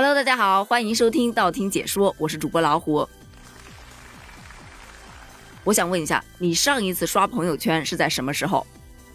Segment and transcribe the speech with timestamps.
[0.00, 3.08] Hello，大家好，欢迎收听道听解说，我是主播老虎。
[5.64, 8.64] 我想问一下，你上一次刷朋友圈是在什么时候？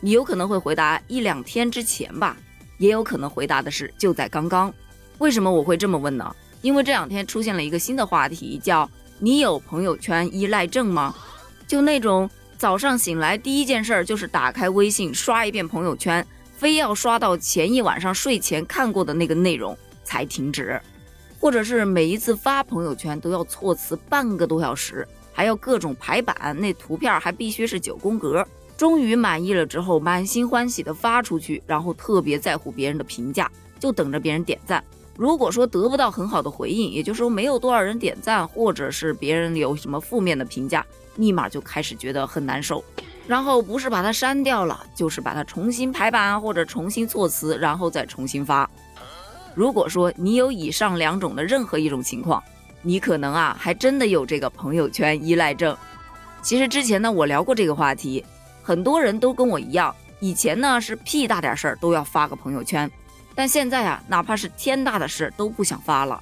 [0.01, 2.35] 你有可能会回答一两天之前吧，
[2.79, 4.73] 也有可能回答的是就在刚刚。
[5.19, 6.35] 为什么我会这么问呢？
[6.61, 8.89] 因为这两天出现了一个新的话题，叫
[9.19, 11.15] “你有朋友圈依赖症吗？”
[11.65, 16.27] 就那种早上醒来第一件事就是打开微信刷一遍朋友圈，
[16.57, 19.77] 非要刷到前一晚上睡前看过的那个内容。
[20.03, 20.79] 才停止，
[21.39, 28.45] 或者是每一次发朋友圈都要措辞半个多小时，还要各种排版，那图片还必须是九宫格。
[28.75, 34.83] 终于满意了之后，满心欢喜的发出去，然后特别在乎别人的评价，就等着别人点赞。
[35.15, 40.83] 如果说得不到很好的回应，也就是说没有多少人点赞，或者是别人有什么负面的评价，
[41.17, 42.83] 立马就开始觉得很难受。
[43.27, 48.69] 然后不是把它删掉了，就是把它重新排版或者重新措辞，然后再重新发。
[49.55, 52.43] 如果说你有以上两种的任何一种情况，
[52.81, 55.75] 你可能啊还真的有这个朋友圈依赖症。
[56.41, 58.23] 其实之前呢我聊过这个话题，
[58.61, 62.89] 很多人都跟我一样，以前呢是屁大点事儿都要发个朋友圈，
[63.33, 66.21] 但现在啊哪怕是天大的事都不想发了，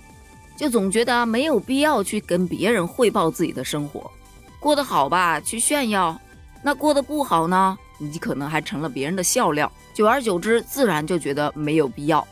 [0.55, 4.11] 就总觉得没有必要去跟别人汇报自己的生活，
[4.59, 6.19] 过得好吧去炫耀，
[6.61, 12.27] 那过得不好呢，你可能还成了别人的笑料，久而久之自然就觉得没有必要。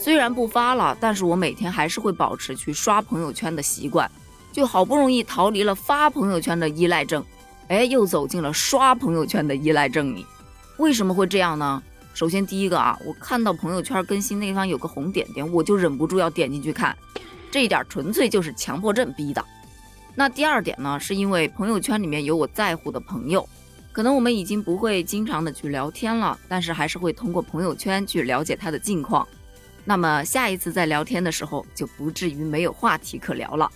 [0.00, 4.10] 虽然不发了，但是我每天还是会保持去刷朋友圈的习惯，
[4.50, 7.22] 就好不容易逃离了发朋友圈的依赖症，
[7.68, 10.24] 哎，又走进了刷朋友圈的依赖症里。
[10.78, 11.82] 为什么会这样呢？
[12.14, 16.96] 首先第一个啊，我看到朋友圈更新那方有个红点点，我就忍不住要点进去看，
[17.50, 19.44] 这一点纯粹就是强迫症逼的。
[20.14, 23.46] 那第二点呢，是因为朋友圈里面有我在乎的朋友，
[23.92, 29.28] 可能我们已经不会经常的去聊天了，但是还是会通过朋友圈去了解他的近况。
[29.84, 33.70] 那么下一次在聊天的时候就不至于没有话题可聊了。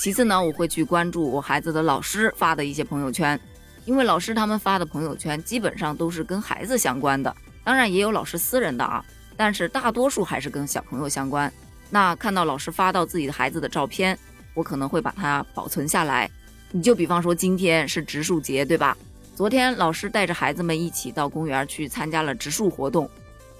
[0.00, 3.38] 其次呢，我会去关注我孩子的老师发的一些朋友圈，
[3.84, 9.04] 因为老师他们发的朋友圈基本上都是跟孩子相关的，当然也有老师私人的啊，
[9.36, 11.52] 但是大多数还是跟小朋友相关。
[11.90, 14.16] 那看到老师发到自己的孩子的照片，
[14.54, 16.30] 我可能会把它保存下来。
[16.70, 18.96] 你就比方说今天是植树节，对吧？
[19.34, 23.10] 昨天老师带着孩子们一起到公园去参加了植树活动。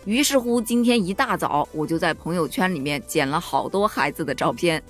[0.09, 4.83] 于是乎，今天一大早我就在朋友圈里面剪了好多孩子的照片。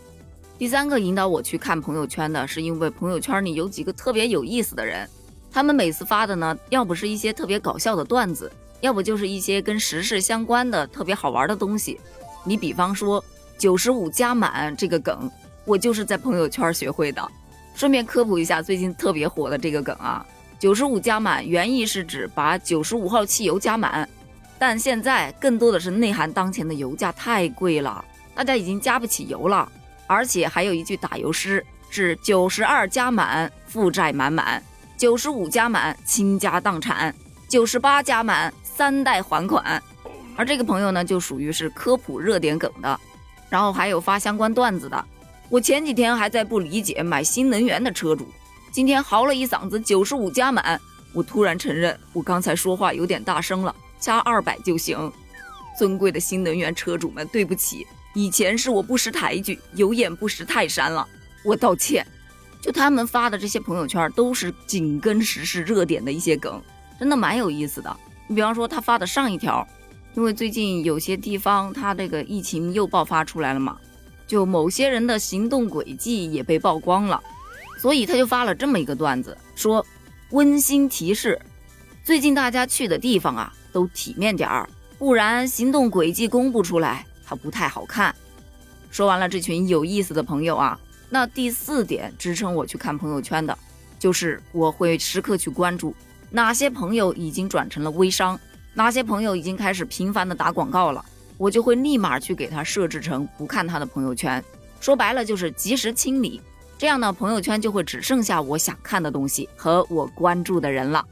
[0.56, 5.10] 第三个引导我去看朋友圈的是，因为朋友圈里有几个特别有意思的人，
[5.50, 8.48] 他们每次发的呢，要不是一些特别搞笑的段子，
[8.80, 11.98] 要不就是一些跟时事相关的特别好玩的东西。
[12.44, 13.22] 你比方说
[13.58, 15.28] “九十五加满”这个梗，
[15.64, 17.28] 我就是在朋友圈学会的。
[17.74, 20.24] 顺便科普一下最近特别火的这个梗啊
[20.60, 24.08] ，“九十五加满”原意是指把九十五号汽油加满。
[24.58, 28.04] 但现在更多的是内涵当前的油价太贵了，
[28.34, 29.70] 大家已经加不起油了，
[30.06, 34.62] 而且还有一句打油诗是九十二加满负债满满，
[34.97, 37.14] 九十五加满倾家荡产，
[37.48, 39.82] 九十八加满三代还款。
[40.36, 43.00] 而这个朋友呢，就属于是科普热点梗的，
[43.48, 45.04] 然后还有发相关段子的。
[45.48, 48.28] 我前几天还在不理解买新能源的车主，
[48.70, 50.80] 今天嚎了一嗓子九十五加满，
[51.12, 53.74] 我突然承认我刚才说话有点大声了。
[53.98, 55.12] 加二百就行，
[55.78, 61.06] 尊贵的新能源车主们，对不起，以前是我不识抬举，有眼不识泰山了，
[61.44, 62.06] 我道歉。
[62.60, 66.60] 就他们发的这些朋友圈，都是紧跟时事热点的一些梗，
[66.98, 67.97] 真的蛮有意思的。
[68.26, 69.66] 你比方说他发的上一条，
[70.15, 73.78] 因为最近有些地方他这个疫情又爆发出来了嘛，
[74.26, 77.22] 就某些人的行动轨迹也被曝光了，
[77.80, 79.86] 所以他就发了这么一个段子，说
[80.30, 81.41] 温馨提示，
[82.08, 83.52] 最近大家去的地方啊。
[83.70, 84.66] 都体面点儿，
[84.98, 88.14] 不然行动轨迹公布出来，它不太好看。
[88.91, 90.80] 说完了这群有意思的朋友啊，
[91.10, 93.56] 那第四点支撑我去看朋友圈的，
[93.98, 95.94] 就是我会时刻去关注
[96.30, 98.41] 哪些朋友已经转成了微商，
[98.72, 101.04] 哪些朋友已经开始频繁的打广告了，
[101.36, 104.42] 我就会立马去给他设置成不看他的朋友圈。
[104.80, 106.41] 说白了就是及时清理，
[106.78, 111.06] 这样呢，朋友圈就会只剩下我想看的东西和我关注的人了。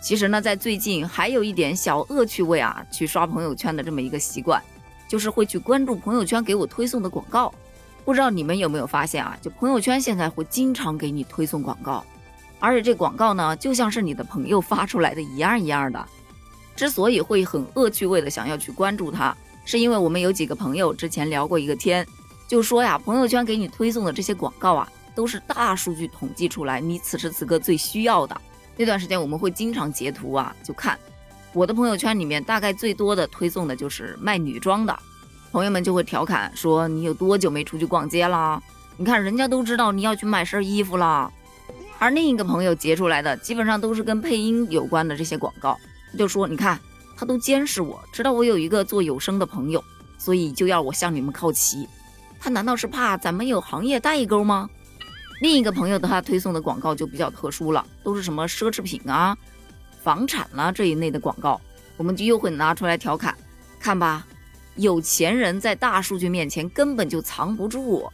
[0.00, 4.62] 其实呢，在最近还有一点小恶趣味啊，去刷朋友圈的这么一个习惯，
[5.06, 7.52] 就是会去关注朋友圈给我推送的广告。
[8.02, 9.36] 不知道你们有没有发现啊？
[9.42, 12.02] 就朋友圈现在会经常给你推送广告，
[12.58, 16.04] 而且这广告呢，就像是你的朋友发出来的一样一样的。
[16.74, 19.36] 之所以会很恶趣味的想要去关注它，
[19.66, 22.04] 是因为我们有几个朋友之前聊过一个天，
[22.48, 28.40] 就说呀，朋友圈给你推送的这些广告啊，都是大数据统计出来你此时此刻最需要的。
[28.80, 30.98] 那段时间我们会经常截图啊，就看
[31.52, 34.98] 我的朋友圈里面大概最多的推送的就是卖女装的，
[35.52, 38.58] 朋友们就会调侃说：“你有多久没出去逛街了？
[38.96, 41.30] 你看人家都知道你要去买身衣服了。”
[42.00, 45.76] 而另一个朋友截出来的基本上都是跟配音有关的这些广告，
[46.16, 46.80] 就说：“你看
[47.18, 49.84] 他都监视我，知道我有一个做有声的朋友，
[50.16, 51.86] 所以就要我向你们靠齐。
[52.40, 54.70] 他难道是怕咱们有行业代沟吗？”
[55.40, 59.36] 另一个朋友的他推送的广告就比较特殊了，都是什么奢侈品啊、
[60.02, 61.60] 房产啦这一类的广告，
[61.96, 63.34] 我们就又会拿出来调侃，
[63.78, 64.26] 看吧，
[64.76, 68.10] 有钱人在大数据面前根本就藏不住，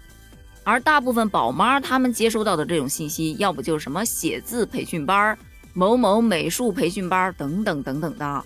[0.62, 5.37] 而大部分宝妈他们接收到的这种信息，要不就是什么写字培训班、
[5.75, 8.44] 某某美术培训班等等等等的。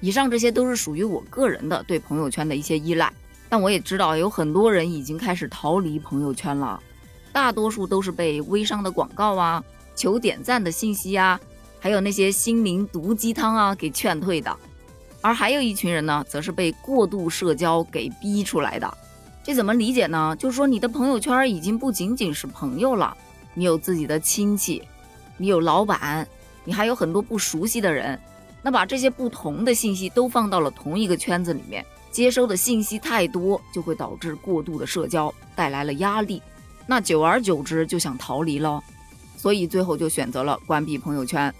[0.00, 3.10] 以上这些都是属于我个人的对朋友圈的一些依赖，
[3.48, 6.78] 但我也知道有很多人已经开始逃离朋友圈了。
[7.34, 9.62] 大多数都是被微商的广告啊、
[9.96, 11.38] 求点赞的信息啊，
[11.80, 14.56] 还有那些心灵毒鸡汤啊给劝退的，
[15.20, 18.96] 而还有一群人呢，则是被过度社交给逼出来的。
[19.42, 20.36] 这怎么理解呢？
[20.38, 23.16] 就是说你的朋友圈已经不仅仅是朋友了，
[23.52, 24.80] 你有自己的亲戚，
[25.36, 26.24] 你有老板，
[26.62, 28.16] 你还有很多不熟悉的人。
[28.62, 36.40] 那把这些不同的信息都放到了同一个圈子里面，接收的信息太多，就会导致过度的社交，带来了压力。
[36.86, 38.82] 那久而久之就想逃离了，
[39.36, 41.52] 所以最后就选择了关闭朋友圈。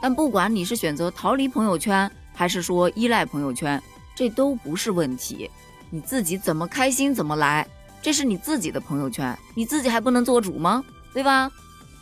[0.00, 3.82] 但不管你是选择逃离朋友圈，还是说依赖朋友圈，
[4.14, 5.50] 这都不是问题。
[5.88, 7.66] 你自己怎么开心怎么来，
[8.02, 10.84] 这是你自己的朋友圈，你自己还不能做主吗？
[11.14, 11.50] 对吧？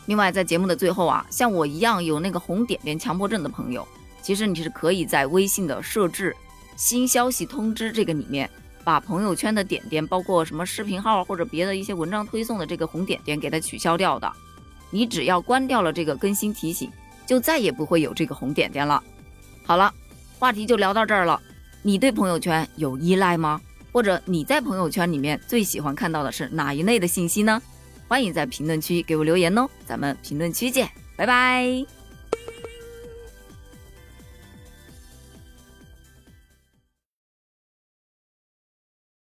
[0.07, 3.87] 另外，在节目的最后啊，像我一样有那个红点点强迫症的朋友，
[4.21, 6.35] 其实你是可以在微信的设置
[6.75, 8.49] 新消息通知这个里面。
[8.85, 14.31] 把朋友圈的点点，包括什么视频号或者别的一些文章推送的这个红点点，给它取消掉的。
[14.91, 16.89] 你只要关掉了这个更新提醒，
[17.25, 19.03] 就再也不会有这个红点点了。
[19.65, 19.91] 好了，
[20.39, 21.41] 话题就聊到这儿了。
[21.81, 23.59] 你对朋友圈有依赖吗？
[23.91, 27.61] 或者你在朋友圈里面最喜欢看到的是哪一类的信息呢？
[28.07, 29.67] 欢迎在评论区给我留言哦。
[29.85, 32.04] 咱们评论区见，拜拜。